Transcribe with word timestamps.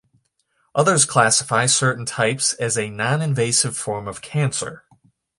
Others 0.73 1.05
classify 1.05 1.67
certain 1.67 2.07
types 2.07 2.53
as 2.53 2.75
a 2.75 2.89
non-invasive 2.89 3.77
form 3.77 4.07
of 4.07 4.19
cancer. 4.23 4.83